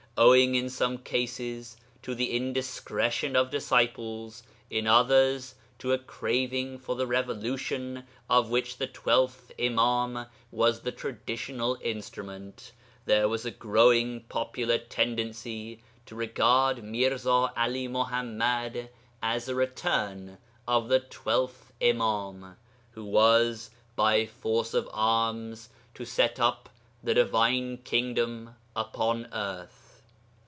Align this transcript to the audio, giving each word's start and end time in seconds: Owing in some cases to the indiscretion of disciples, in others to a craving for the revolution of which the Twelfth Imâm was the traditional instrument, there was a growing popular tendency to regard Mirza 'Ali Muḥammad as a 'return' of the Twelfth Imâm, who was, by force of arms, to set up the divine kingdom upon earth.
Owing 0.17 0.53
in 0.55 0.69
some 0.69 0.97
cases 0.99 1.77
to 2.03 2.13
the 2.13 2.35
indiscretion 2.37 3.33
of 3.37 3.49
disciples, 3.49 4.43
in 4.69 4.85
others 4.85 5.55
to 5.79 5.93
a 5.93 5.97
craving 5.97 6.77
for 6.79 6.95
the 6.97 7.07
revolution 7.07 8.03
of 8.29 8.49
which 8.51 8.77
the 8.77 8.85
Twelfth 8.87 9.51
Imâm 9.57 10.27
was 10.51 10.81
the 10.81 10.91
traditional 10.91 11.75
instrument, 11.81 12.71
there 13.05 13.27
was 13.29 13.45
a 13.47 13.51
growing 13.51 14.21
popular 14.25 14.77
tendency 14.77 15.81
to 16.05 16.13
regard 16.13 16.83
Mirza 16.83 17.51
'Ali 17.55 17.87
Muḥammad 17.87 18.89
as 19.23 19.47
a 19.49 19.55
'return' 19.55 20.37
of 20.67 20.87
the 20.89 20.99
Twelfth 20.99 21.71
Imâm, 21.81 22.57
who 22.91 23.05
was, 23.05 23.71
by 23.95 24.25
force 24.27 24.73
of 24.75 24.87
arms, 24.93 25.69
to 25.95 26.03
set 26.05 26.37
up 26.39 26.69
the 27.01 27.13
divine 27.15 27.77
kingdom 27.77 28.53
upon 28.75 29.27
earth. 29.33 29.87